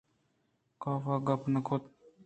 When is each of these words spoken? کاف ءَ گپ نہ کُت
کاف 0.81 1.03
ءَ 1.13 1.25
گپ 1.27 1.41
نہ 1.53 1.59
کُت 1.67 1.83